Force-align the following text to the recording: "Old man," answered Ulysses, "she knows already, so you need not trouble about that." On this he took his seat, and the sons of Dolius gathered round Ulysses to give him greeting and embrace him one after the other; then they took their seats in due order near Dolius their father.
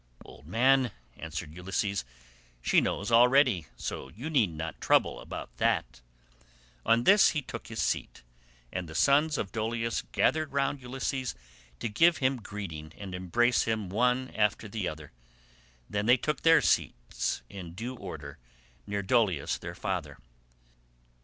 "Old 0.25 0.47
man," 0.47 0.89
answered 1.15 1.53
Ulysses, 1.53 2.03
"she 2.59 2.81
knows 2.81 3.11
already, 3.11 3.67
so 3.77 4.09
you 4.09 4.31
need 4.31 4.49
not 4.49 4.81
trouble 4.81 5.19
about 5.19 5.55
that." 5.57 6.01
On 6.83 7.03
this 7.03 7.29
he 7.37 7.43
took 7.43 7.67
his 7.67 7.79
seat, 7.79 8.23
and 8.73 8.89
the 8.89 8.95
sons 8.95 9.37
of 9.37 9.51
Dolius 9.51 10.01
gathered 10.11 10.53
round 10.53 10.81
Ulysses 10.81 11.35
to 11.79 11.87
give 11.87 12.17
him 12.17 12.37
greeting 12.37 12.93
and 12.97 13.13
embrace 13.13 13.65
him 13.65 13.89
one 13.89 14.31
after 14.31 14.67
the 14.67 14.87
other; 14.87 15.11
then 15.87 16.07
they 16.07 16.17
took 16.17 16.41
their 16.41 16.61
seats 16.61 17.43
in 17.47 17.75
due 17.75 17.95
order 17.95 18.39
near 18.87 19.03
Dolius 19.03 19.59
their 19.59 19.75
father. 19.75 20.17